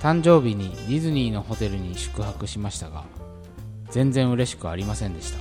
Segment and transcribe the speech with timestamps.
[0.00, 3.04] 誕生日にディズニーのホテルに宿泊しましたが
[3.90, 5.38] 全然嬉しくありませんでした。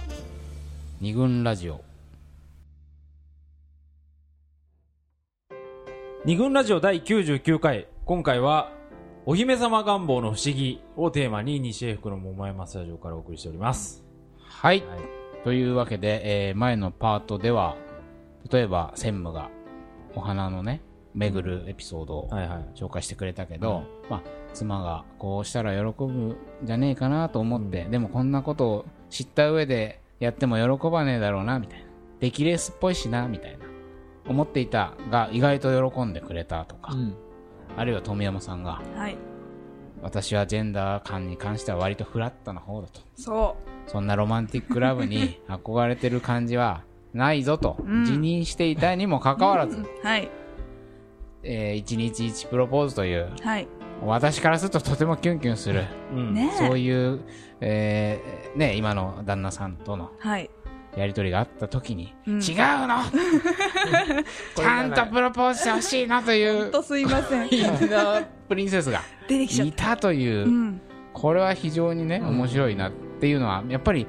[1.00, 1.82] 二軍ラジオ。
[6.26, 7.88] 二軍ラジオ第99回。
[8.06, 8.74] 今回は
[9.26, 14.04] お姫様願望の不思議をテーマに西英福の桃山スタジオからお送りしております。
[14.42, 15.00] はい、はい。
[15.46, 17.78] というわけで、えー前のパートでは
[18.52, 19.50] 例えば専務が
[20.16, 20.82] お花のね
[21.14, 22.30] 巡るエピソードを
[22.76, 31.86] 紹介してくれたけど、まあ、妻がこうしたら喜ぶんじゃねえかなと思って、でもこんなことを知った上でやっても喜ばねえだろうなみたいな。
[32.20, 33.66] 出来レースっぽいしなみたいな
[34.28, 36.94] 思っていたが意外と喜んでくれたとか、
[37.78, 39.18] あるいは富山さんがはい。
[40.02, 43.02] 私はジェンダー感に関しては割とフラットな方だと。
[43.16, 48.06] そそんなロマンティックラブに 憧れてる感じはないぞとうん。
[48.06, 50.30] 辞任していたにもかかわらず、うはい。
[51.44, 53.68] えー一日一プロポーズというはい
[54.02, 55.86] 私からするととてもキュンキュンする。
[56.14, 56.34] うん。
[56.34, 57.22] ねそういう、
[57.62, 60.50] えーね、今の旦那さんとのはい。
[60.98, 62.34] やり取りがあった時に、うん。
[62.36, 62.42] 違う
[62.88, 63.04] の！
[64.56, 67.50] ちゃんとプロポーズしてほしいなというほんとすいません。
[68.48, 70.82] プリンセスが出てきちゃっいたたという、うん。
[71.14, 74.08] これは非常にね、面白いなっていうのはやっぱり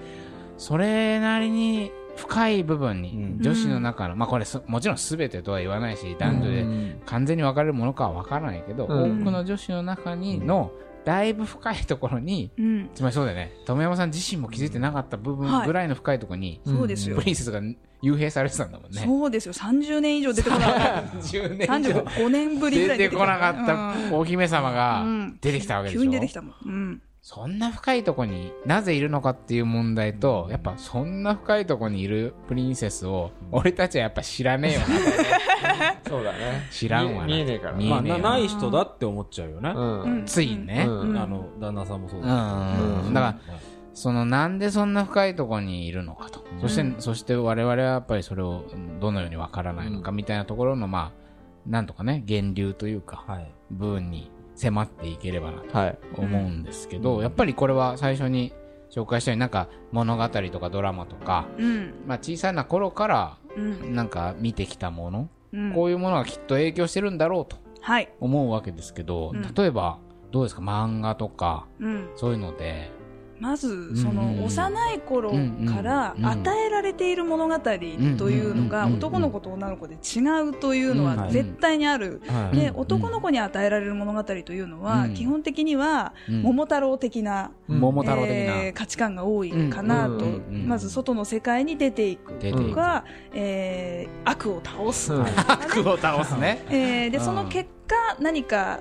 [0.57, 3.43] それなりに深い部分に、うん。
[3.43, 9.21] 女子の中の、まあこれすもちろん全てとは言わないし男女で完全に分かれるものかは分からないけど、うん。
[9.21, 10.71] 多くの女子の中にの
[11.05, 12.91] だいぶ深いところにうん。
[12.95, 13.53] つまりそうだよね。
[13.67, 17.17] 富山さん自身も気づいてなかった部分はいぐらいの深いところに、そうですよ。
[17.17, 17.61] プリンセスが
[18.03, 19.03] 幽閉されてたんだもんね。
[19.03, 19.53] そうですよ。
[19.53, 21.19] 30年以上出てこなかった。
[21.19, 22.01] 10年以上。
[22.01, 23.67] 35年ぶりぐらいに出てこなかっ
[24.11, 25.39] たお姫様がうん。
[25.41, 26.55] 出てきたわけでしょ、急に出てきたもん。
[26.65, 34.87] うんそんな深いとこになぜいるのかっていう問題とやっぱそんな深いとこにいるプリンセスを俺たちはやっぱ知らねえよな。
[36.09, 36.67] そうだね。
[36.71, 37.27] 知らんわな。
[37.27, 37.77] 見え見えねえから。
[37.77, 39.71] まあなない人だって思っちゃうよね。
[39.77, 40.01] うん。
[40.03, 40.25] うん。
[40.25, 41.17] ついにね、うん。
[41.17, 43.05] あの旦那さんもそううだん。
[43.07, 43.15] うん。
[43.15, 43.39] だから
[43.93, 48.65] そのなんでそんな深いところにいるのかと、そしてそして我々はやっぱりそれを
[48.99, 51.21] どのようにわからないのかみたいなところのまあ
[51.67, 53.53] なんとかね源流というかはい。
[53.71, 55.99] 部分に迫っていければなとはい。
[56.17, 58.53] 思うんですけど、やっぱりこれは最初に
[58.91, 61.95] 紹介したようになんか物語とかドラマとか、うん。
[62.07, 63.95] まあ、小さな頃からうん。
[63.95, 65.73] なんか見てきたもの、うん。
[65.73, 68.13] こういうものがきっと影響してるんだろうとはい。
[68.21, 69.55] 思うわけですけど、うん。
[69.55, 69.99] 例えば
[70.31, 70.61] どうですか？
[70.63, 72.09] 漫画とかうん。
[72.17, 72.91] そういうので
[73.41, 75.33] まずその幼い頃
[75.67, 77.71] から与えられている物語と
[78.31, 80.21] いうのが男の子と女の子で違
[80.51, 82.21] うというのうんは絶対にある。
[82.29, 82.57] はい。
[82.57, 86.43] でうん男の子に与えられる物語というのはうん基本的にはうん。
[86.43, 88.23] 桃太郎的な桃太郎
[88.75, 90.25] 価値観が多いかなと。
[90.67, 96.63] まず外の世界に出ていくとかえー悪を倒すうん 悪を倒すね。
[96.69, 97.25] えーでうん。
[97.25, 98.81] その結果何か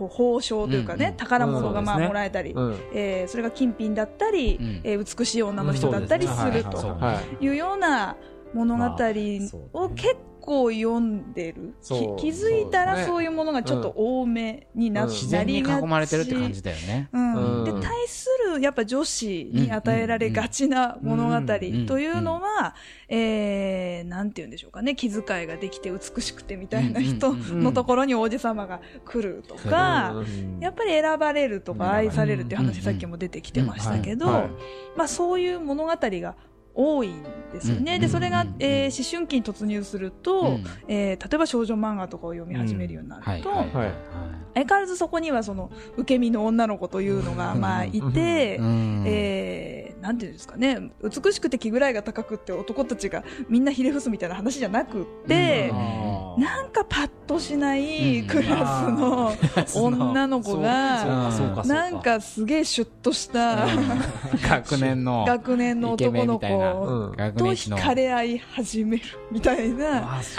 [0.00, 1.06] こう報奨というかうんうん。
[1.06, 2.76] ね宝物がまあもらえたりうん。
[2.94, 4.80] えーそれが金品だったりうん。
[4.84, 6.96] えー美しい女の人だったりすると
[7.40, 7.56] いいう。
[7.56, 8.16] ような
[8.54, 15.10] 物語を結構読んでる、気づいたらそういうものがちょっと多めにな,、うん。
[15.10, 17.08] 自然に囲まれてるって感じだよね。
[17.12, 17.62] うん。
[17.62, 17.64] うん。
[17.64, 21.46] で対するやっぱ女子に与えられがちな物語
[21.86, 22.74] というのは、
[23.08, 34.26] えーなんて言うんでしょうかね気遣いができて美しくてみたいな人のところに王子様が来るとか、うんやっぱり選ばれるとかうん愛されるっていううん話さっきも出てきてましたけど、
[34.96, 36.36] まあ、そういう物語が
[36.74, 37.22] 多いん
[37.52, 40.64] ですよね、うんでそれがうん、えー思春期に突入すると、うん。
[40.88, 49.04] えー例えば少女漫画とかを読み始めるようになると、相変わらずそこにはその受け身の女の子というのがまあいて、うん。
[49.06, 50.90] えーなんていうんですかね。
[51.02, 56.40] 美しくて気ぐらいが高くって男たちがみんなひれ伏すみたいな話じゃなくって、あー。
[56.40, 59.32] なんかパッとしないうんクラスの
[59.76, 61.30] 女の子が、
[61.66, 63.66] なんかすげえシュッとした、
[64.48, 67.32] 学年の学年の男のイケメンみたいな子うん。
[67.34, 70.38] と惹かれ合い始めるみたいな話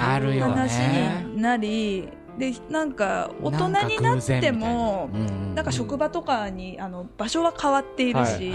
[0.80, 1.26] ね。
[1.36, 5.09] になりでなんか大人になっても
[5.54, 8.52] なんか職場とかにあの場所は変わっているし、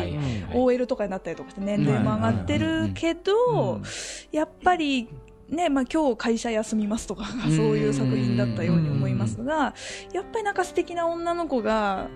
[0.55, 3.81] OL とかになったりとかして年齢も上がってるけど、
[4.33, 5.09] やっぱり、
[5.49, 9.75] ねまあ、今日会社休みますとかがそういう作品だったように思いますが
[10.13, 12.09] やっぱりなんか素敵な女の子が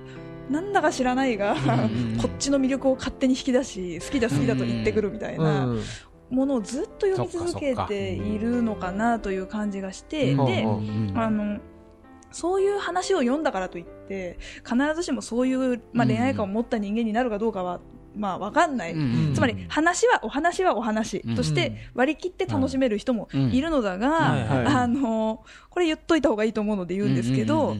[0.50, 5.82] なんだか知らないがうんこっちの魅力を勝手に引き出し好きだ好きだと言ってくるみたいなうん
[6.30, 10.46] ものをずっと読み続けているのかなという感じがしてうん。
[10.46, 11.60] でうんあの
[12.32, 17.80] そういう話を読んだからといって必ずしもそういう、まあ、恋愛観を持った人間になるかどうかは、
[18.14, 27.76] まあ、分かんない、うんつまり話はお話はお話として割り切って楽しめる人もいるのだが、あのこれ言っといた方がいいと思うので言うんですけど、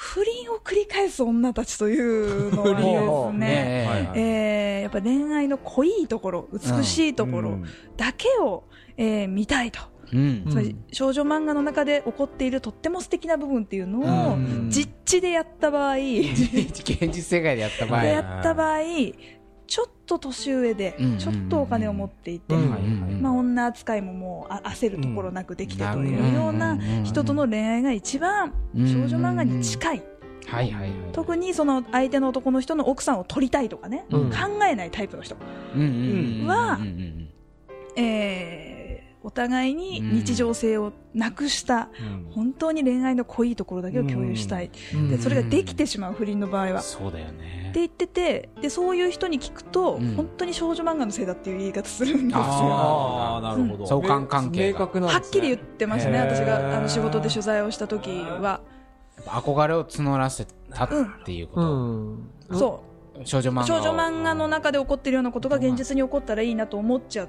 [0.00, 4.78] 不倫を繰り返す女たちというのはです不ね、 え。
[4.78, 7.64] ーやっぱ恋愛の濃いところ、美しいところうん。
[7.96, 8.62] だけを、
[8.96, 9.80] えー見たいと。
[10.12, 10.44] うん。
[10.48, 14.68] つまり少女漫画の中で起こっているとっても素敵な部分っていうのをうん。
[14.70, 18.02] 実地でやった場合、 現実世界でやった場合。
[18.02, 18.78] でやった場合、
[19.68, 30.02] ちょっと年上でうん、ちょっとお金を持っていて、まあ、女扱いももうあ焦るところなくできてとうんいうような人との恋愛が一番少女漫画に近い。
[30.46, 30.92] はいはいはい。
[31.12, 34.30] 特にその相手の男の人の奥さんを取りたいとかね、うん。
[34.30, 34.36] 考
[34.66, 35.36] えないタイプの人、
[35.74, 37.28] うんうんうんはうんうん
[37.96, 38.77] えー
[39.28, 42.32] お互いに日常性をなくした、うん。
[42.32, 45.10] 本当に恋愛の濃いところだけを共有したい、うん。
[45.10, 46.80] でそれができてしまう不倫の場合は。
[46.80, 47.66] そうだよね。
[47.68, 50.14] って言っててでそういう人に聞くと、うん。
[50.14, 52.42] 本当に少女漫画のせいだっていう言い方するんですよ。
[52.42, 53.86] ああなるほど。
[53.86, 54.86] 相関関係が。
[54.86, 55.00] ね。
[55.02, 58.62] はっきり言ってましたね、私があの仕事で取材をした時は。
[59.26, 60.88] 憧れを募らせたっ
[61.26, 61.64] ていうこう
[62.48, 62.58] と、ん。
[62.58, 62.88] そう。
[63.24, 63.66] 少女漫画を。
[63.66, 67.28] 少女漫画の中で起こっているようなことが現実に起こったらいいなと思っちゃっ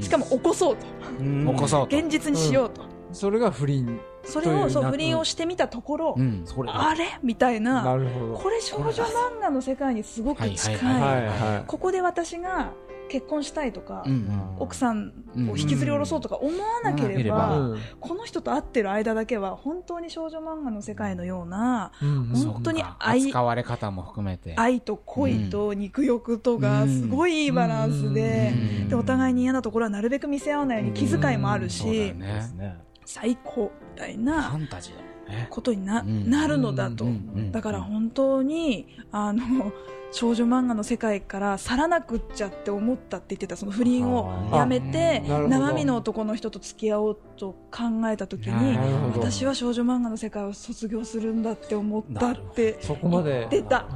[0.00, 0.86] しかも起こそうと。
[1.20, 1.46] うん。
[1.46, 1.96] 起こそうと。
[1.96, 6.42] 現実にしようと、それが不倫それをそう不倫をしてみたところ、うん。
[6.44, 7.18] それあれ？
[7.22, 7.82] みたいな。
[7.82, 8.34] なるほど。
[8.34, 12.72] これ少女漫画の世界にすごく近い,、はいはいはここで私が
[13.08, 14.56] 結婚したいとか、うん。
[14.58, 15.12] 奥さん
[15.50, 17.78] を引きずり下ろそうとか思わなければ、いうん。
[18.00, 22.26] この人と会ってる間だけは本当に少女漫画の世界のようなうん。
[22.28, 24.54] 本当に愛扱われ方も含めて。
[24.56, 28.88] 愛と恋と肉欲とがすごいいいバランスで,、うん。
[28.88, 32.80] でお互いに嫌なところはなるべく見せ合わないように気遣いもあるし、ね。
[33.04, 35.15] 最高みたいフなァンタジー
[35.50, 36.30] ことにな,、うん。
[36.30, 37.06] なるのだと、
[37.50, 39.72] だから本当にあの
[40.12, 48.78] 少女漫画の世界から去らなくっちゃって思ったって言ってたその不倫をやめて生身の男の人と付き合おうと考えた時に
[49.12, 53.48] 私は少女漫画の世界を卒業するんだって思ったってそこまで。
[53.50, 53.86] 言ってた。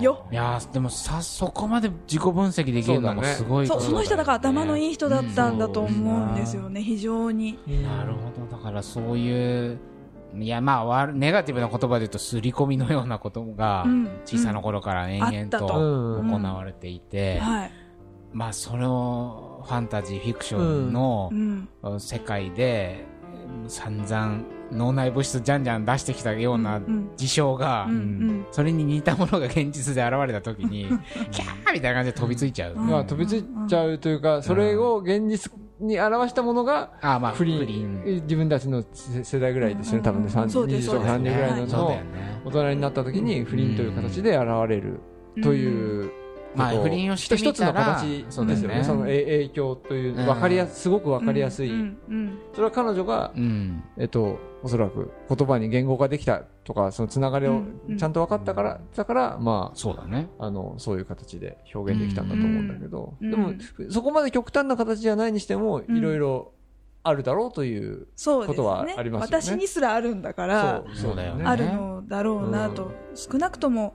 [0.00, 0.26] よ。
[0.30, 7.58] いやーでもさそこまで自己分析できるのもすごいそうその人だから頭のいいい人だったんだと思うんですよね非常に。
[7.82, 8.46] なるほど。
[8.56, 9.78] だからそういう
[10.38, 17.70] いやまあわネガティブな言葉で言うと刷り込みのようなことがうん小さな頃から延々と行われていて、はい
[18.34, 21.68] まあそれをファンタジーフィクションのうん。
[22.00, 23.04] 世界で
[23.68, 24.40] 散々
[24.72, 27.86] 脳内物質じゃんじゃん出してきたようなうん事象が、
[28.50, 30.88] それに似たものが現実で現れた時に
[31.30, 40.32] キャーみたいな感じで飛びついちゃう、飛びついちゃうというかそれを現実に表したものがああまあ不倫不倫自分たちの世世代ぐらいですよね多分ね。
[40.34, 40.90] うんそうです。
[40.90, 42.00] 20とか30ぐらいの
[42.44, 45.00] 大人になった時に不倫という形で現れる
[45.42, 46.10] という
[46.54, 47.16] まあ不倫を。
[47.16, 48.84] してみ一つのたら形そうだよねですよね。
[48.84, 50.26] そのえ影響といううん。
[50.26, 51.70] 分かりやすすごく分かりやすい。
[51.70, 53.82] うんうんそれは彼女がうん。
[53.96, 57.62] えっとおそらく言葉に言語化できたとかそのつながりを
[57.98, 60.28] ちゃんと分かったからだからまあそうだね。
[60.38, 63.52] あのそういう形で表現できたんだと思うんだけど、うんでも、
[63.90, 65.96] そこまで極端な形じゃないにしても、うん。
[65.96, 66.52] いろいろ
[67.06, 69.42] あるだろうという、ことはねありますよね。
[69.42, 71.44] 私にすらあるんだからそうだよね。
[71.44, 73.94] あるのだろうなと、少なくとも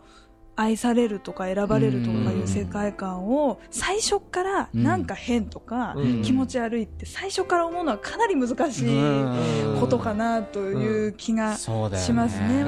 [0.59, 6.21] 愛されるとか選ばれるとかいう世界観を最初からなんか変とかうん。
[6.21, 9.79] 気持ち悪いって最初から思うのはかなり難しいうん。
[9.79, 11.69] ことかなという気がし
[12.11, 12.65] ますね。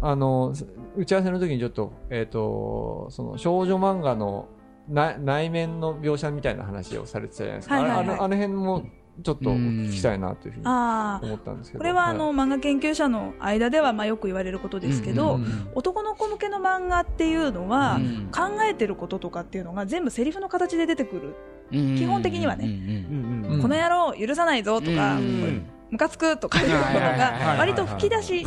[0.00, 0.54] あの、
[0.96, 4.48] 打ち合わせの時にちょっと、えっ、と、その少女漫画の
[4.88, 7.74] な内面の描写みたいな話をされてたじゃないですか。
[7.76, 8.06] はいはいはい。
[8.06, 8.84] あのあの辺も
[9.22, 11.80] ちょっとお聞きしたいなというふうに思ったんですけど。
[11.80, 21.34] これはあの、漫画研究者の間ではまあよく言われることですけど、うんうん男の子向けの漫画っていうのは、うん考えてることとかっていうのが全部セリフの形で出てくる、
[21.72, 22.64] うん基本的にはね。
[22.64, 28.46] うんうんうんこの野郎許さないぞとか、うんムカつくとかいうものはいはいはいがはい割と吹き出し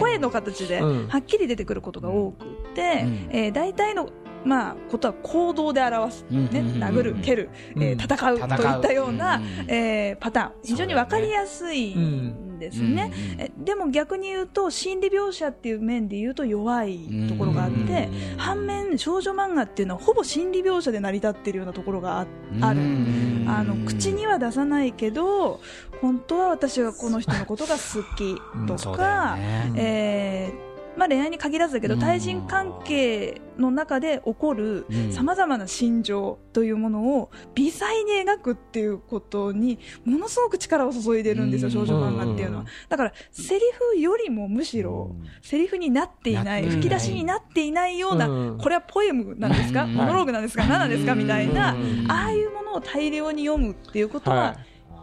[0.00, 1.08] 声の形でうん。
[1.08, 3.28] はっきり出てくることが多くって、うん。
[3.30, 4.08] えー大体の、
[4.44, 10.52] まあ、ことは行動で表す、ね、うん殴る、蹴る、えーうん戦うといったような、うんえーパターン。
[10.64, 13.12] 非常に分かりやすいんですね。
[13.58, 22.26] でも逆に言うと心理描写っていう面で言うと弱いところがあって、うん反面少女漫画っていうのはほぼ心理描写で成り立っているようなところがあ
[22.60, 22.80] ある。
[22.80, 25.60] うんあの口には出さないけど
[26.00, 29.72] 本当は私はこの人のことが好きとか、ね。
[29.76, 30.69] えー
[31.00, 32.00] まあ、恋愛に限らずだけどうん。
[32.00, 35.12] 対人関係の中で起こるうん。
[35.12, 41.86] さまざまな心情というものを微細に描くっていうことにものすごく力を注いでるんですようん。
[41.86, 42.64] 少女漫画っていうのは。
[42.90, 43.60] だからセリ
[43.94, 48.58] フよりもむしろセリフになっていない吹き出しになっていないようなうん。
[48.58, 49.84] これはポエムなんですか？
[49.84, 49.94] うん。
[49.94, 50.64] モノローグなんですか？
[50.66, 51.14] 何なんですか？
[51.14, 52.06] みたいなうん。
[52.10, 54.56] ああいうものを大量に読むっていうことは、は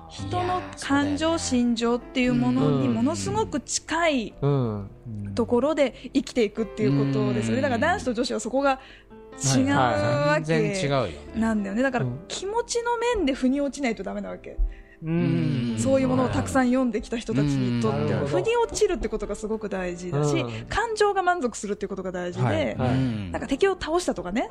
[0.10, 4.90] 人の感情、心情っていうものにうんものすごく近いうん。
[5.36, 7.62] ところで生きていくっていうことですよね。
[7.62, 8.80] だから男子と女子はそこが
[9.38, 10.90] 違うわけ
[11.36, 11.84] なんだよね。
[11.84, 14.58] だからうん気持ちの面で腑に落ちないとダメなわけ。
[15.04, 15.76] うん。
[15.78, 18.28] そういうものをたくさん読んできた人たちにとっては、うん。
[18.28, 22.58] 腑に落ちるってことがすごく大事だしうん、感情が満足するっていうことが大事はい。
[22.58, 24.50] で、なんか敵を倒したとかね、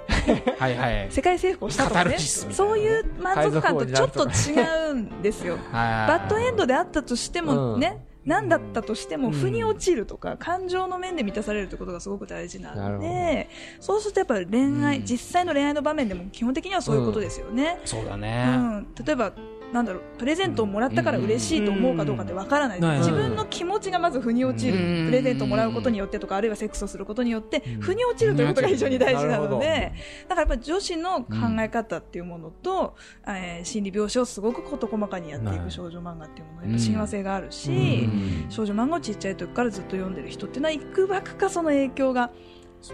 [1.10, 5.56] 世界征服をしたとかね、そういう満足感とちょっと違うんですよ。
[5.72, 9.34] ババッドエンドであったとしてもね、何だったとしても、うん。
[9.34, 13.48] 腑に落ちるとか、感情の面で満たされるってことがすごく大事なので、
[13.80, 15.04] そうするとやっぱり恋愛、うん。
[15.04, 17.78] 実際の恋愛の場面でも基本的にはそういうことですよね。
[17.84, 18.56] うそうだね。
[18.56, 19.32] ん、例えば
[19.72, 25.06] なんだろうプレゼントをもらったから嬉しいと思うかどうかってわからない、うん自分の気持ちがまず腑に落ちる、うん。
[25.06, 27.80] プレゼントをもらうことによってとかあるいはセックスをすることによって、うん。
[27.80, 29.92] 腑に落ちるということが非常に大事なので
[30.28, 31.26] だからやっぱり女子の考
[31.60, 32.94] え方っていうものと、
[33.26, 37.72] えー心理描写をすごく事細かにやっていはいく少女漫画っていうものはやっぱ親和性があるし、う
[38.08, 38.46] ん。
[38.48, 42.30] 少女漫画をちっちゃい時からずっと読んでる人っていうのはいくばくかその影響が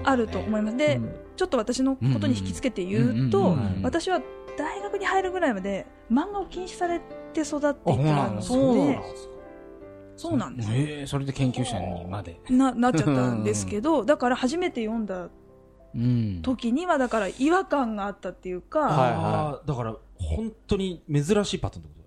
[0.05, 0.77] あると思います。
[0.77, 1.15] で、うん。
[1.37, 3.83] ちょっと私のことに引きつけて言うと、うんうんうん。
[3.83, 4.21] 私は
[4.57, 7.01] 大学に入るぐらいまで漫画を禁止され
[7.33, 9.29] て育っていたのでそうなんです
[10.17, 12.39] そうなんですええそれで研究者にまで。
[12.51, 15.31] な なっちゃったんですけどだから初めて読んだ
[15.95, 16.41] うん。
[16.43, 22.02] 時にはだから違和感があったっていうか、はいああ、だから、本当に珍しいパターンってこと。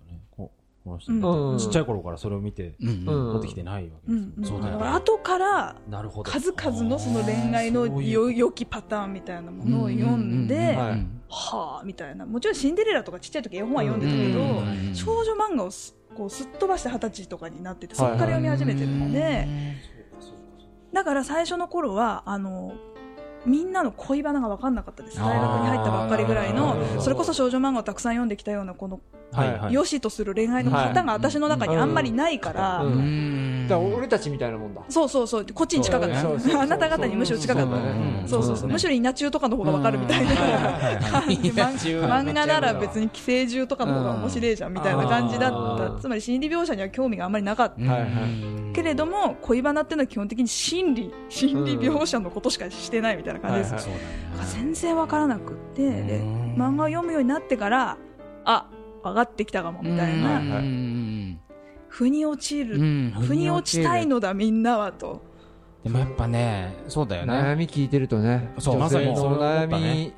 [0.86, 4.26] ここの人、うんちっちゃい頃からそれを見て、持ってきてないわけですよ。
[4.26, 4.44] うんうん。
[4.44, 4.78] そうだよね。
[4.78, 5.76] から後から。
[6.24, 11.06] 数々のその恋愛のよ良きパターンみたいなものを読んで、うううはい。
[11.28, 12.24] はあみたいな。
[12.24, 19.46] もちろんシンデレラとかちっちゃい時絵本は読んでたけど、うん少女漫画をすこうすっ飛ばして二十歳とかになっててそこから読み始めてるので、
[20.92, 22.72] だから最初の頃はあの
[23.46, 25.18] みんなの恋バナが分かんなかったです。
[25.18, 29.00] 大学に入ったばっかりぐらいあのーそれこそ少女漫画をたくさん読んできたようなこの
[29.32, 29.72] はいはい。
[29.72, 32.92] 良しとする恋愛の型が私の中にあんまりないから、うん。
[32.92, 33.68] うん。
[33.68, 34.82] だ俺たちみたいなもんだ。
[34.88, 35.46] そうそうそう。
[35.52, 36.20] こっちに近かった。
[36.20, 36.60] そうそうそう。
[36.62, 38.28] あなた方にむしろ近かった。
[38.28, 38.56] そうそう。
[38.56, 40.32] そうむしろ稲中とかの方が分かるみたいな。
[41.10, 46.00] 感じ漫漫画なら別に寄生獣とかの方が面白いじゃんみたいな感じだった。
[46.00, 47.74] つまり心理描写には興味があんまりなかった。
[47.78, 48.10] うんはいはい。
[48.72, 51.12] けれども恋バナっていうのは基本的に心理。
[51.28, 53.88] 心理描写のことしかしてないみたいな感じです。
[54.54, 55.82] 全然わからなくって
[56.56, 57.98] 漫画を読むようになってから
[58.44, 58.68] あ
[59.02, 61.40] 分かってきたかもみたいな、うんうん
[61.88, 63.10] 腑に落ちる、うん。
[63.12, 65.22] 腑に落ちたいのだみんなはと。
[65.82, 67.32] でもやっぱねそうだよね。
[67.32, 68.76] 悩み聞いてるとね、そう。
[68.76, 70.12] 女性のまさにそれ悩み、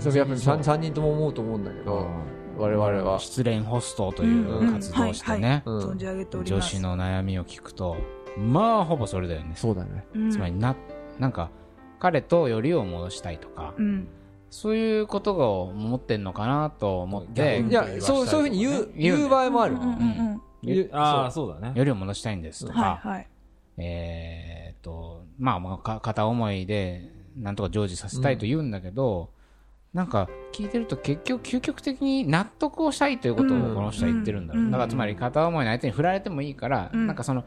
[0.00, 2.08] それやっぱり 3, 人とも思うと思うんだけど、
[2.56, 3.20] 我々は。
[3.20, 5.62] 失恋ホストという活動をしてね。
[5.66, 6.76] うん存じ上げております。
[6.76, 7.96] 女子の悩みを聞くと
[8.36, 9.52] まあほぼそれだよね。
[9.54, 10.06] そうだね。
[10.14, 10.30] うん。
[10.32, 10.74] つまりな
[11.20, 11.50] なんか
[12.00, 14.08] 彼とよりを戻したいとかうん。
[14.50, 17.60] そういうことを思ってんのかなと思って。
[17.60, 19.74] うんいや、そう、そういうふうに言う、言う言う場合もある。
[19.74, 19.80] うん。
[19.80, 19.90] うん
[20.64, 20.90] うん。
[20.92, 21.72] ああ、そそうだね。
[21.76, 23.28] よりを戻したいんですとか、はいはい。
[23.78, 29.30] えーっと、まあまあか、片思いで、なんとか成就させたいと言うんだけど、
[29.94, 34.64] なんか、聞いてると結局、究極的に納得をしたいということをうんこの人は言ってるんだろう。
[34.64, 34.70] うん。
[34.70, 37.06] だから、つまり片思いの相手に振られてもいいから、うん。
[37.06, 37.44] なんかその、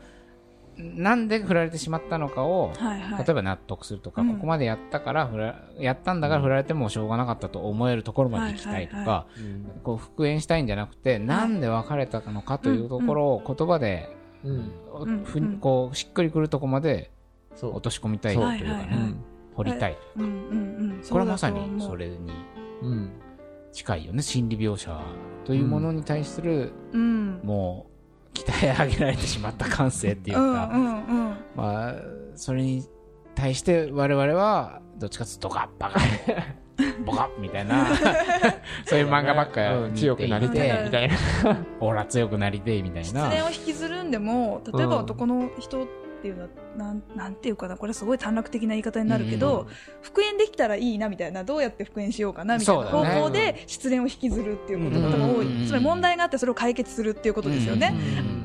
[0.77, 3.25] なんで振られてしまったのかを、はいはい。
[3.25, 4.34] 例えば納得するとか、うん。
[4.36, 9.25] ここまでやったから振ら、やったんだから振られてもしょうがなかったと思えるところまで行きたいとか、はいは
[9.84, 14.15] こう復縁したいんじゃなくて、なんで別れたのかというところを言葉で、
[15.62, 17.12] こうしっくりくるとこまで
[17.62, 17.82] 落。
[17.82, 19.24] とし込みたいというかね、はいはいはいうん。
[19.56, 20.32] 掘りたい、うんうんう
[20.96, 21.03] ん。
[21.08, 22.32] これはまさにそれに
[22.82, 23.12] うん。
[23.72, 25.00] 近いよね心理描写
[25.46, 27.42] というものに対する、うん。
[27.44, 27.93] もう
[28.34, 30.96] 鍛え上げられてしまった感性っていうか、うんうん
[31.30, 31.38] うん。
[31.56, 31.96] まあ
[32.36, 32.84] それに
[33.36, 36.00] 対して我々はどっちかというとドカッバカ
[37.06, 37.86] ボカッみたいな
[38.86, 39.92] そういう漫画ばっかうん。
[39.92, 41.16] 見て強くなりてえ、みたいな。
[41.80, 43.30] ほら強くなりてえみたいな。
[43.30, 45.88] 失恋を引きずるんでも例えばうん男の人
[46.24, 49.68] っていうのはなんなんていうかなこれすごい短絡的な言い方になるけど、
[50.01, 57.94] 復縁できたらいいなみたいなどうやって復縁しようかなみたいな方法で失恋を引きずるっていうことが多分多い、うんつまり問題があってそれを解決するっていうことですよね、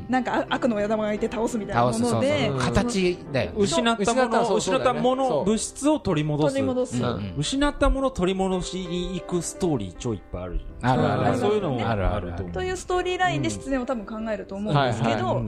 [0.08, 2.50] なんかあ悪の親玉がいて倒すみたいなもので。
[2.58, 3.56] 形だよね。
[3.56, 6.54] 失ったもの、失ったもの、物質を取り戻す。
[6.54, 7.04] 取り戻す、うん。
[7.04, 10.92] うん失ったものを取り戻しに行くストーリー超いっぱいあるじゃん。
[10.92, 12.52] あるあるそういうのもあるあると思う。
[12.52, 15.42] というストーリーラインで失恋を多分考えると思うんですけど、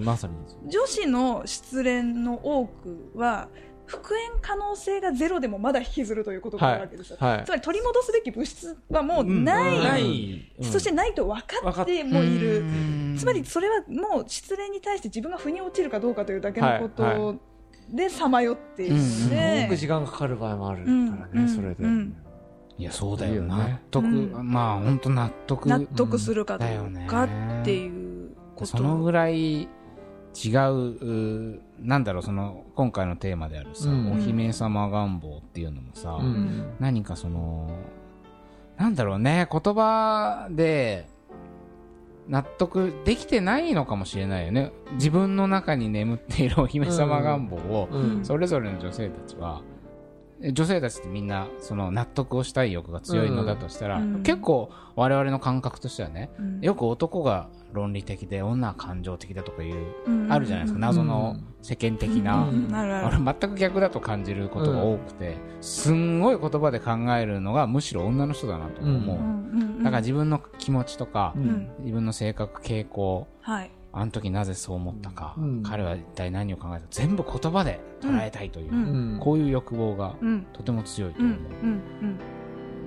[0.68, 3.48] 女子の失恋の多くは
[3.86, 7.44] 復縁可能性がゼロでもまだ引きずるということがあるわけですよ、はい。
[7.44, 7.48] つ。
[7.48, 13.16] まり取り戻すべき物質はもうない、うんそしてないと分かってもいる、うん。
[13.18, 17.18] つまりそれはもう失恋に対して自分が腑に落ちるかどうかというだけのことはい。
[17.18, 17.34] は
[17.88, 21.46] でさまよっているのすごで、く時間かかる場合もあるからうん。
[21.46, 21.82] ね、それで。
[21.82, 21.86] う。
[21.88, 22.16] ん。
[22.78, 23.48] いやそうだよね。
[23.48, 24.52] 納得、うん。
[24.52, 28.66] まあ本当納得納得するかどだよねうかっていうこと。
[28.66, 29.66] そのぐらい違
[30.70, 34.12] うなんだろうその今回のテーマであるさ、うん。
[34.12, 36.74] お姫様願望っていうのもさ、うん。
[36.78, 37.70] 何かその
[38.76, 41.08] なんだろうね言葉で
[42.28, 44.72] 納得できてないのかもしれないよね。
[44.92, 48.24] 自分の中に眠っているお姫様願望を、うん。
[48.24, 49.62] それぞれの女性たちは
[50.52, 54.22] 女性たちってみんなその納得をしたい欲が強いのだとしたら、うん。
[54.22, 56.60] 結構我々の感覚としてはねうん。
[56.60, 60.32] よく男が論理的で女は感情的だとかいう、うん。
[60.32, 60.80] あるじゃないですか。
[60.80, 62.68] 謎の世間的な、うん。
[62.72, 69.00] あ全く逆だと感じることが多くて、すんごい言葉で考えるのがむしろ女の人だなと思う、うん。
[69.00, 69.50] うん。
[69.50, 69.60] うん。
[69.60, 69.82] うん。
[69.82, 71.70] だから自分の気持ちとか、うん。
[71.80, 73.70] 自分の性格傾向はい。
[73.92, 75.62] あの時なぜそう思ったか、うん。
[75.64, 79.12] 彼は一体何を考えたか全部言葉で捉えたいという、うん。
[79.14, 79.18] うん。
[79.20, 80.46] こういう欲望がうん。
[80.52, 81.24] とても強いとう。
[81.24, 81.26] ん。
[81.26, 82.18] 思う、うん。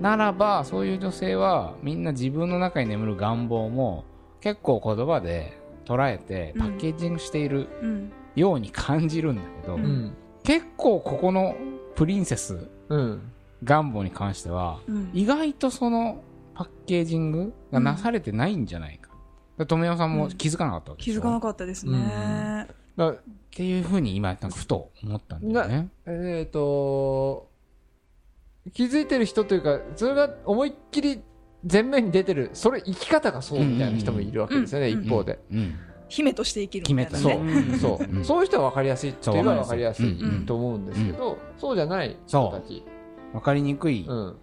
[0.02, 4.06] ならばそういう女性はみんな自分の中に眠る願望も
[4.44, 8.12] 結構言葉で捉えてパッケージングしているうん。
[8.36, 9.84] ように感じるんだけど、ううん。
[9.84, 11.56] ん結構ここの
[11.96, 13.32] プリンセスうん。
[13.64, 15.10] 願望に関してはうん。
[15.14, 16.22] 意外とその
[16.56, 19.12] パッケージングがなされてないんじゃないか。
[19.58, 22.68] で富山さんも気づかなかったわけでしょ、気づかなかったですね。
[22.98, 23.20] だっ
[23.52, 25.88] ていうふうに今なんかふと思ったんだよね。
[26.06, 27.50] えっ、と
[28.74, 31.22] 気づいてる人というかそれが思いっきり
[31.70, 35.76] 前面に出てるそれ生き方がそうみたいな人もいるわけですよね、うん一方で、うん。
[36.10, 37.78] 姫として生きるみたいなそうね。
[37.78, 42.84] そう、うんそういう人は分かりやすいって言えば分かりやすいうんと思うんですけど、そうじゃない人たち。
[43.34, 44.36] わかりにくいうん。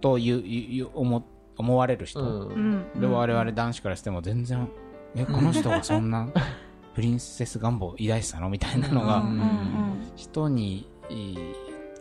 [0.00, 1.24] という、いう思
[1.56, 2.20] 思われる人。
[2.20, 2.84] うん。
[2.94, 4.68] うんで我々男子からしても全然、
[5.14, 6.28] え、この人がそんな
[6.94, 9.78] プリンセス願望抱いてたのみたいなのが、うんうん
[10.16, 11.38] 人にいい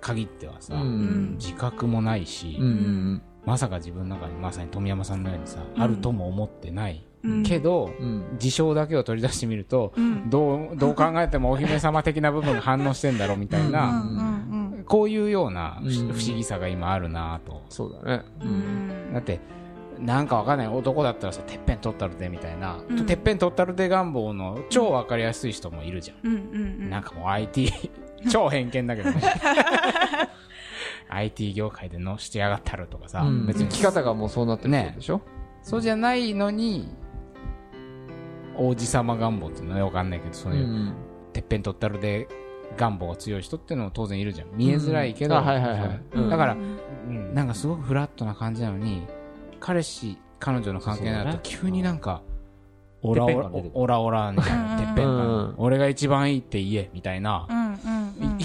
[0.02, 5.82] 限ってはさ、うん自覚もないし、うんまさか自分の中にまさに富山さんのようにさ、うん。
[5.82, 7.02] あるとも思ってない。
[7.24, 7.44] うん。
[7.44, 8.36] けど、うん。
[8.38, 10.30] 事象だけを取り出してみると、うん。
[10.30, 14.04] どう、どう考えてもお姫様的な部分が反応してんだろうみたいな、
[14.86, 17.64] こういうような不,、思議さが今あるなと。
[17.70, 18.26] そうだね。
[19.14, 19.40] だって、
[19.98, 20.68] なんかわかんない。
[20.68, 23.06] 男だったらさ、てっぺん取ったるでみたいな、うん。
[23.06, 26.18] てっぺん取ったるで願望の超わかりやすい人もいるじゃん。
[26.22, 26.34] うん。
[26.34, 27.72] うんうんなんかもう IT、
[28.30, 29.22] 超偏見だけどね。
[31.18, 33.46] IT 業界でのしてやがったるとかさ、うん。
[33.46, 35.22] 別に生き方がもうそうなってるでしょ、
[35.62, 36.96] そうじゃないのに、
[38.56, 40.94] 王子様願望っていうのはわかんないけど、そういう、ん。
[41.34, 42.28] てっぺん取ったるで
[42.78, 44.48] 願望が強い人っていうのも当然いるじゃん。
[44.54, 46.02] 見えづらいけど、あはいはいはい。
[46.14, 46.60] うんだから、うん。
[47.10, 49.08] うんなんかすごくフラットな感じなのに、
[49.60, 52.22] 彼氏、彼女の関係になると急になんか、
[53.02, 54.78] オラオラオラオラみたいな、うん。
[54.78, 57.48] てっぺんがうん、俺が一番いいって言え、みたいな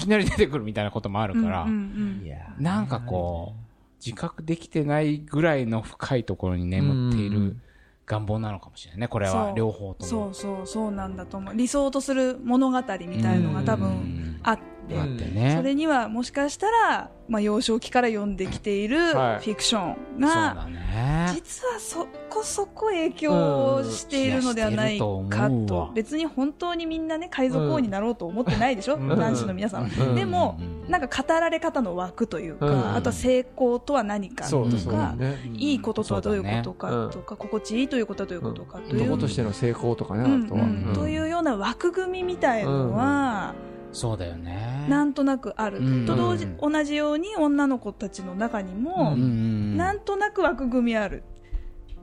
[0.03, 3.63] きなり出てくるみたいなこともあるからうん、うんいやなんかこう、
[4.05, 7.57] 自覚できてないぐらいの深いところに眠っている
[8.05, 10.09] 願望なのかもしれないね、これは両方とも。
[10.09, 11.55] そうそうそうなんだと思う。
[11.55, 14.39] 理想とする物語みたいのが多う分ん。
[14.43, 15.53] あってあってね。
[15.57, 19.39] それにはもしかしたら、まあ、幼少期から読んできているフはい。
[19.39, 21.31] ィクションそうが、だね。
[21.33, 25.91] 実はそこそこ影響しているのではないかと。
[25.95, 29.07] 別に本当にみんなね海賊王になろうと思ってないでしょ、うん。
[29.07, 30.15] 男子の皆さん、うん。
[30.15, 30.91] でもうん。
[30.91, 32.95] なんか語られ方の枠というか、うん。
[32.95, 35.37] あとは成功とは何かとか、ね。
[35.53, 40.43] いいこととはどういうことかとか、心地いいということはどういうことかという、男としての成功とかね、うん。
[40.43, 40.91] あとは、うん。
[40.93, 43.53] というような枠組みみたいのは、
[43.93, 44.85] そうだよね。
[44.89, 46.05] なんとなくある、うん。
[46.05, 51.23] と同時同じように女の子たちの中にも、うんうんなんとなく枠組みある、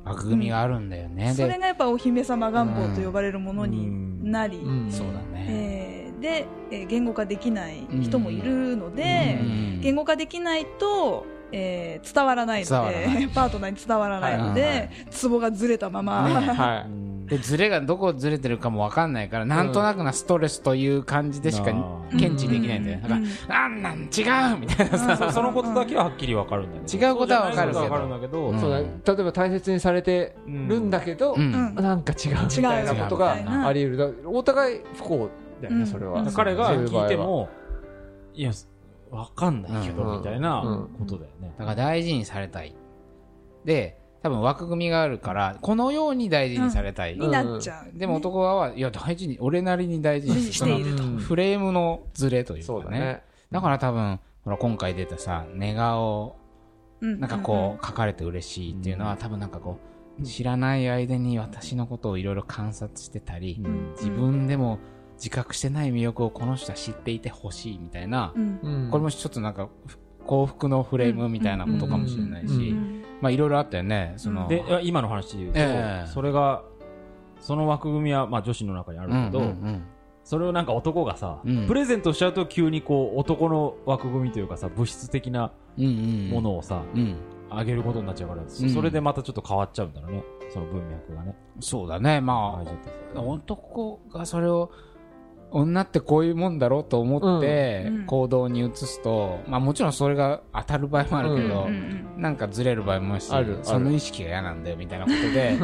[0.04, 1.34] 枠組みがあるんだよね。
[1.34, 4.90] それで、がやっぱお姫様願望と呼ばれるものになり、うん。
[4.90, 5.46] そうだね。
[5.48, 9.80] えーで、えー言語化できない人もいるので、うん。
[9.80, 16.86] 言語化できないと、えー伝わらないので パートナーに伝わらないので、はいはいはツボがずれたまま、ねは
[17.30, 21.72] で、ズレがどこずれてるかもわかんないから、なんとなくなストレスという感じでしか
[22.10, 23.00] 検知できないんだよ。
[23.02, 28.60] だから、あんなん違うみたいなさ、そそのことだけははっきりわかるんだけど違うことはわかるんだけど、うん。
[28.60, 34.18] そうだね例えば大切にされてるんだけど、なんか違うみたいなことがあり得る。
[34.26, 35.30] お互い不幸
[35.62, 36.32] だよね、うんそれは、うん。
[36.32, 37.48] 彼が聞いても、
[38.34, 38.50] いや、
[39.10, 40.18] わかんないけど、うん。
[40.18, 41.54] みたいなうんことだよね。
[41.58, 42.74] だから大事にされたい。
[43.64, 47.16] で、多分枠組みがあるから、このように大事にされたい。
[47.16, 51.02] になっちゃう、でも男側は、いや、大事に、俺なりに大事にしていると。
[51.02, 52.80] フレームのズレというかね。
[52.80, 53.22] そうだね。
[53.50, 56.36] だから多分、ほら、今回出たさ、寝顔、
[57.00, 57.18] うん。
[57.18, 59.78] なんかこう、書かれて嬉しいっていうのは、多分なんかこ
[60.18, 63.92] う、知らない間に私のことをいろいろ観察してたり、うん。
[63.92, 64.80] 自分でも
[65.14, 68.34] 自覚してない魅力をこの人は知っていてほしいみたいな、
[68.90, 72.94] これもちょっとなんか、ふ幸福のフレームみたいなことかもしれないし、うん。
[72.94, 76.06] うんまあいろいろあったよね、その、で、今の話で言うと、ええ。
[76.08, 76.62] それが、
[77.40, 79.86] その枠組みは、まあ女子の中にあるけど、うんうん
[80.22, 81.66] それをなんか男がさ、うん。
[81.66, 87.16] プレゼントしちゃうと急にこう男の枠組みというかさ、物質的なうんうんものをさ、うん。
[87.48, 88.70] あげることになっちゃうから、そうん。
[88.70, 90.22] それでまたちょっと変わっちゃうんだろうね。
[90.50, 91.34] その文脈がね。
[91.58, 92.20] そうだね。
[92.20, 92.62] ま
[93.14, 94.70] あ男がそれを
[95.52, 98.06] 女ってこういうもんだろうと思ってうん。
[98.06, 101.68] 行動に移すと、まあもちろんそれが当たる場合もあるけど、うん。
[101.68, 102.22] うん。
[102.22, 103.28] なんかずれる場合もあるし
[103.62, 105.58] その意識が嫌なんだよみたいなことで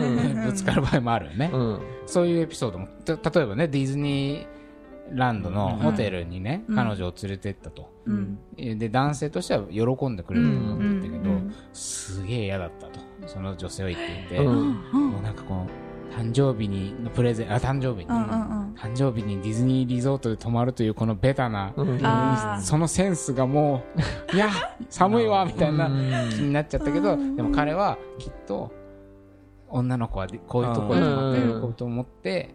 [0.44, 1.80] ぶつかる場合もあるよね、うん。
[2.06, 2.88] そういうエピソードも。
[3.04, 4.46] た例えばねディズニー
[5.12, 6.74] ランドのホテルにね、うん。
[6.74, 8.38] 彼女を連れてったと、うん。
[8.56, 11.54] で男性としては喜んでくれると思ってたけど、うん。
[11.72, 12.98] すげえ嫌だったと。
[13.26, 15.10] その女性は言っていて、うん。
[15.10, 15.68] もうなんかこの
[16.16, 18.74] 誕生日にのプレゼンあ誕生日に、うんうんうん。
[18.74, 22.62] 誕生日にディズニーリゾートで泊まるというこのベタな、うん。
[22.62, 23.82] そのセンスがも
[24.32, 24.48] う いや
[24.88, 26.30] 寒いわみたいなうん。
[26.30, 27.36] 気になっちゃったけど、うん。
[27.36, 28.72] でも彼はきっと
[29.68, 32.54] 女の子はでこういうところで泊まって喜ぶと思って連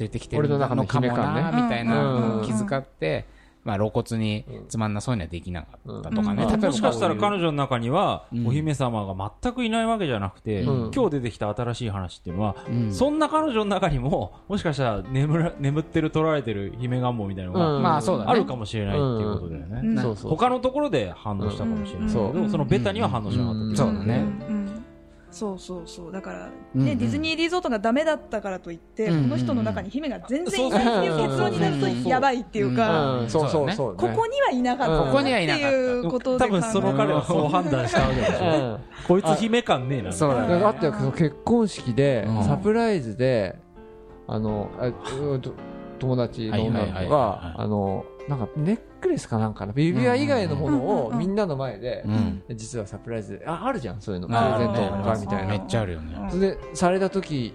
[0.00, 3.26] れてきてる俺の中ののかもなみたいな気遣って、
[3.68, 6.48] まあ、露骨につまんなそうにはできなかったとかね、うん。
[6.48, 10.90] 例えばもしかしたら彼女の中には、うんお姫様が全くいないわけじゃなくて、うん。
[10.94, 12.94] 今日出てきた新しい話っていうのは、うん。
[12.94, 17.82] そんな彼女の中にも、もしかしたら眠ら眠ってる、取られてる姫願望みたいなのが、うん。
[17.82, 18.30] まあそうだね。
[18.30, 19.80] あるかもしれないっていうことだよね。
[19.84, 19.98] うん。
[19.98, 22.50] そうそう他のところで反応したかもしれないけど、うん。
[22.50, 24.24] そのベタには反応しなかったっていそうだね。
[24.50, 24.57] うん
[25.38, 26.12] そうそうそう。
[26.12, 33.30] だから、うんねディズニーリゾートがダメだったからといって、うんこの人の中に姫が全然いないっていう結論になるとやばいっていうか、うん。
[33.30, 38.44] そうそうそうここにはいなかったここにはいってなかったいうことで多分その彼はそう判断したわけでしょ。
[38.44, 38.78] うん。
[39.06, 40.12] こいつ姫感ねえな。
[40.12, 40.48] そうだね。
[40.48, 42.44] だからあってその結婚式でうん。
[42.44, 43.56] サプライズで
[44.26, 44.90] あのあ
[45.98, 52.42] 友達の女の子はいはいはいはいがあのなんかネックレスかなんかな指輪以外のものをみんなの前でうん。
[52.56, 53.38] 実はサプライズ。
[53.38, 54.28] でああるじゃんそういうの。
[54.28, 55.02] プあるレゼントね。
[55.04, 55.48] がみたいな。
[55.48, 56.14] めっちゃあるよね。
[56.20, 56.30] うん。
[56.30, 57.54] それでされた時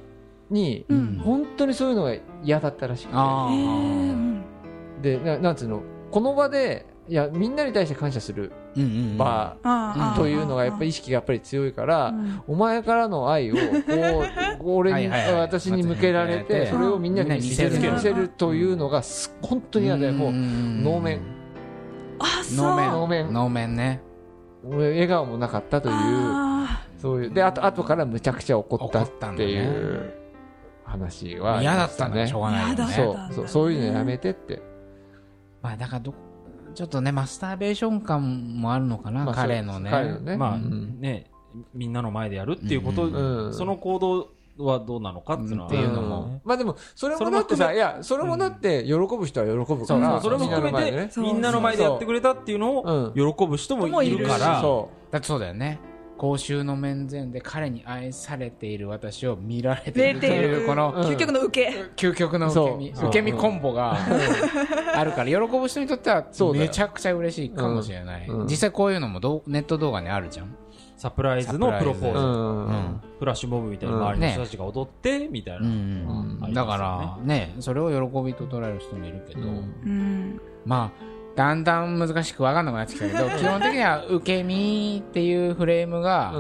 [0.50, 1.22] にうん。
[1.24, 3.12] 本当にそういうのが嫌だったらしく
[5.02, 5.18] て。
[5.18, 5.82] でななんつうの？
[6.12, 8.52] この場でいやみんなに対して感謝する
[9.18, 9.58] 場
[10.16, 12.42] というのがやっぱり意識がやっぱり強いから、うん。
[12.48, 13.62] お前からの愛をこ
[14.62, 15.42] う 俺にはいはいはい。
[15.42, 21.22] 私に向けられてうんそれをみんなに見せる見見せるというのがす本当に嫌でもう能面。
[22.56, 22.92] 能面。
[22.92, 23.34] 能面。
[23.34, 24.02] 能面ね。
[24.66, 27.30] 俺笑顔もなかったというあそういう。
[27.32, 30.14] であと後からむちゃくちゃ怒った怒っていう
[30.86, 32.76] 話はあり嫌だったんだしょうがないよね。
[32.76, 34.62] 嫌だそうだそうそういうのやめてって。
[35.62, 36.14] まあだからど
[36.74, 39.90] ちょっとねマスターベーション感もあるのかな、まあ彼のね。
[39.90, 40.38] 彼のね。
[40.38, 41.00] まあうん。
[41.00, 41.30] ね、
[41.74, 43.54] みんなの前でやるっていうこと、うん。
[43.54, 46.42] その行動はどうなのかっていうのは、っていうのもん。
[46.44, 53.20] まあでもそれももだってさいやそれもだって喜ぶ人は喜ぶからそれも含めて、みんなの前でやってくれたっていうのをう。
[53.20, 53.36] ん。
[53.36, 55.80] 喜ぶ人もいるから、そだってそうだよね
[56.24, 61.04] 公衆の面前で彼に愛されている私を見られているというこのうん。
[61.04, 61.84] 究極の受け。
[61.98, 63.98] 究極の受け身受け身コンボが
[64.96, 70.56] あるから喜ぶ人にとってはめちゃくちゃ嬉しいかもしれない、実際こういうのもどうネット動画にあるじゃん。
[70.96, 72.70] サプライズのプロポーズ、ううん。
[72.70, 77.54] んフラッシュモブみたいな周りの人たちが踊って、みたいな、だからね。
[77.60, 79.42] それを喜びと捉える人もいるけど、
[80.66, 86.34] まあだんだん難しく分かんなくなってきたけど基本的には受け身っていうフレームが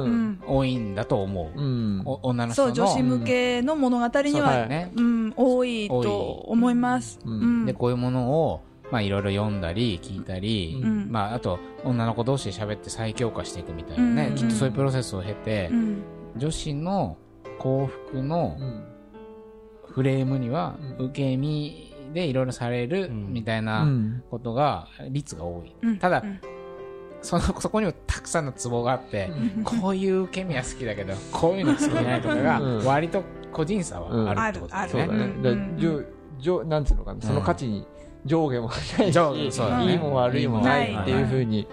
[0.45, 2.01] 多いんだと思う、うん。
[2.05, 2.75] お女の人の。
[2.75, 7.19] そう女子向けの物語にはよねうん多いと思います。
[7.25, 7.31] うん。
[7.31, 7.65] うん。
[7.65, 11.07] でこういうものをまあいろいろ読んだり聞いたり、うん。
[11.09, 14.35] まあ、あと女の子同士で喋って再強化していくみたいなね、うん。
[14.35, 16.03] きっとそういうプロセスを経て、うん。
[16.37, 17.17] 女子の
[17.57, 18.83] 幸福のうん。
[19.87, 21.05] フレームにはうん。
[21.07, 23.33] 受け身でいろいろされるうん。
[23.33, 24.23] みたいなうん。
[24.29, 25.97] ことが率が多い、うん。
[25.97, 26.39] ただうん。
[27.21, 29.63] そのそこにもたくさんのツボがあって、うん。
[29.63, 32.85] こういう受け身は好きだけどこういうの好きじゃないとかがうん。
[32.85, 35.13] 割と個人差はあるってことだよそうだね。
[36.67, 37.87] なんつうのかなその価値に
[38.25, 39.91] 上下もないし上下そうだね。
[39.91, 41.67] いいも悪いもないっていうふうに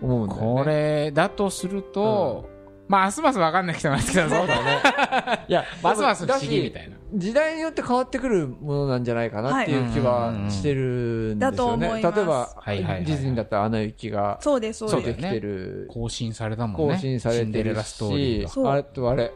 [0.00, 0.62] 思うんだよね。
[0.62, 2.48] これだとすると、
[2.88, 4.36] まあ、ますます分かんない人がなってきたぞ。
[5.48, 6.96] いやますます不思議みたいな。
[7.14, 11.88] 時代によって変わってくるものなんじゃないかなっていう気はしてるんですよね。
[11.88, 16.94] 例えば、はいはいはいディズニーだったらアナ雪がそうですそうできてる、更新されたもんね。
[16.94, 19.32] 更新されてるしが。、そうあれとあれ、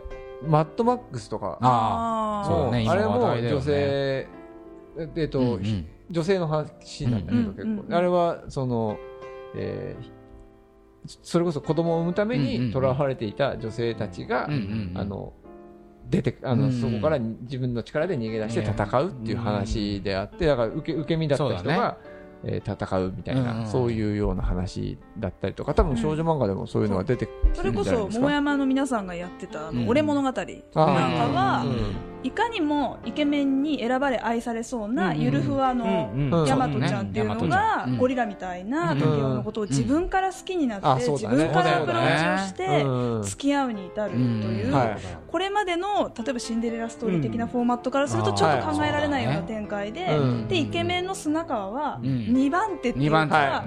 [0.46, 3.20] マッドマックスとか、ああ、そうだね、今あれも。
[3.20, 4.26] 女性、
[5.16, 8.96] えっと、うんうん女性の話なんだけど、うん結構、うんうんあれはその、
[9.56, 10.11] えー
[11.06, 14.48] それこそ子供を産むために囚われていた女性たちが、
[14.94, 15.32] あの
[16.10, 21.96] 出てあの、うんそこから自分の力で逃げ出して戦うっていう話であってだから受け受け身だった人が、
[22.44, 28.20] えー戦うみたいな、そういうような話だったりとか多分少女漫画でもそういうのが出てくそれこそるんじゃないですか？
[28.20, 30.42] 桃山の皆さんがやってた俺物語なんか
[30.74, 31.64] あは
[32.24, 36.40] いかにもイケメンに選ばれ愛されそうなゆるふわのうんうん。
[36.42, 43.22] うんヤマトちゃんっていうのがゴリラみたいなうん竹雄のことを自分から好きになって自分からアプローチをしてうん。
[43.22, 48.36] 付き合うに至るというはいこれまでの例えばシンデレラストーリー的なフォーマットからするとうん。
[48.36, 50.48] ちょっと考えられないような展開でうん。
[50.48, 52.06] でイケメンの砂川はうん。
[52.06, 53.64] 2番手っていうか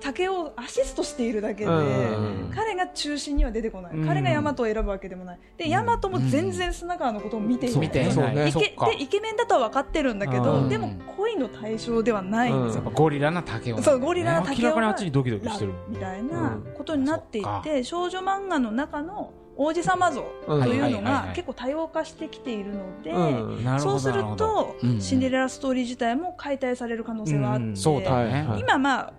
[0.00, 2.52] 竹をアシストしているだけでうん。
[2.54, 3.94] 彼が中心には出てこない。
[3.94, 4.06] うん。
[4.06, 5.38] 彼が大和を選ぶわけでもない。
[5.56, 7.80] で大和も全然砂川のことを見ていない。
[7.80, 8.48] 見ていないそうね。
[8.48, 8.60] イケ
[8.96, 10.42] でイケメンだとは分かってるんだけうん。
[10.42, 12.82] どでも恋の対象ではないんですよ。
[12.84, 15.74] やっぱゴリラな竹をそうゴリラな明竹雄がらかにあっちにドキドキしてる。
[15.88, 20.62] みたいなことになっていて少女漫画の中の王子様像うん。
[20.62, 25.00] というのが結構多様化してきているので、そうすると、うん。
[25.00, 27.76] シンデレラストーリー自体も解体される可能性はあって、うん。
[27.76, 28.60] そうだね、はい。
[28.60, 29.12] 今まあ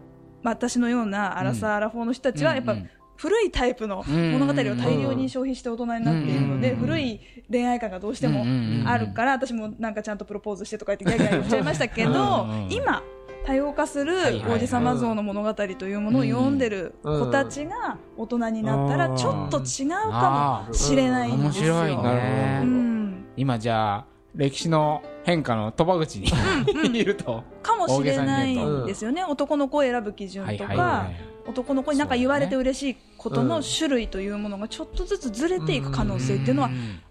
[0.44, 2.90] 私のようなアラサー・アラフォーの人たちはやっぱうんうん
[3.20, 7.20] 古いタイプの物語を大量に消費して大人になっているので、うん古い
[7.52, 8.46] 恋愛観がどうしても
[8.88, 13.04] あるから、私もなんかちゃんとプロポーズしてとか言ってギャーギャー言っちゃいましたけど今
[13.46, 14.16] 多様化する
[14.48, 21.74] 王子様像の物語というものを読んでる子たちが大人になったらちょっと違うかもしれないんですよ。
[21.76, 23.26] 面白いね、うん。
[23.36, 24.06] 今じゃあ
[24.36, 31.08] 歴史の変化の鳥羽口にいると、かもしれないんですよね、男の子を選ぶ基準とか、
[31.48, 36.70] 男の子に何か言われて嬉しいことの種類というものがちょっとずつずれていく可能性っていうのは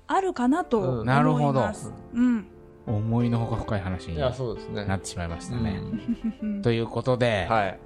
[0.09, 1.61] あるかなと思いなるほど。
[1.61, 1.92] ます。
[2.12, 2.46] うん。
[2.87, 4.31] 思いのほか深い話にな
[4.96, 5.81] ってしまいましたね。
[6.42, 6.62] うん。
[6.62, 7.78] ということで、はい。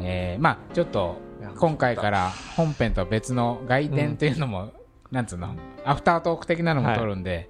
[0.00, 1.16] えーまあちょっと
[1.56, 4.72] 今回から本編とは別の外伝というのも、
[5.10, 5.54] なんつうの？
[5.84, 7.48] アフタートーク的なのも撮るんで、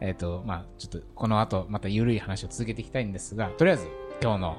[0.00, 3.88] えっ、とまあちょっとこの後また緩い話を続けていきたいんですがとりあえず
[4.22, 4.56] 今日の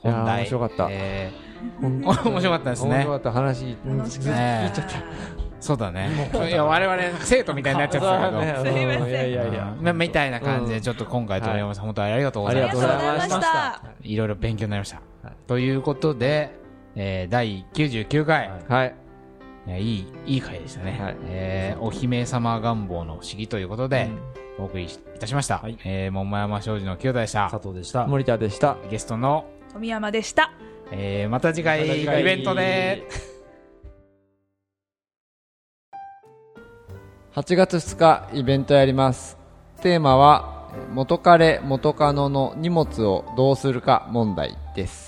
[0.00, 0.38] 本題。
[0.42, 0.88] 面白かった。
[0.90, 1.32] え
[1.80, 2.90] 面ー面白かったですね。
[2.90, 5.02] 面白かった話ね聞いちゃった。
[5.60, 6.30] そうだね。
[6.48, 8.72] いや我々生徒みたいになっちゃってたけど、ね。
[8.72, 9.02] すいません。
[9.02, 9.76] うんいやいやいや。
[9.80, 10.82] うんみたいな感じで、うん。
[10.82, 12.76] ちょっと今回、鳥山さん、本当にありがとうごあざいます。
[12.76, 13.82] りがとうございました。
[14.02, 14.96] いろいろ勉強になりました。
[15.24, 15.36] はい。
[15.48, 16.54] ということで、
[16.94, 18.94] えー第99回、はい。
[19.66, 20.96] いやいい、いい回でしたね。
[21.00, 21.16] はい。
[21.24, 24.10] えーお姫様願望の不思議ということで、
[24.58, 25.58] お送りいたしました。
[25.58, 27.62] はいえー桃山商事の清田でした佐。
[27.62, 30.50] 藤でした森田でしたゲストの、富山でした。
[30.90, 33.06] えーまた次回、また次回イベントで。
[37.34, 39.38] 8月2日イベントやります
[39.80, 45.07] テーマは元彼元カノの荷物をどうするか問題です